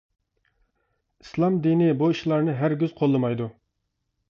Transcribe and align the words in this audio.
ئىسلام 1.25 1.59
دىنى 1.67 1.91
بۇ 2.01 2.09
ئىشلارنى 2.15 2.57
ھەرگىز 2.65 2.99
قوللىمايدۇ. 3.03 3.51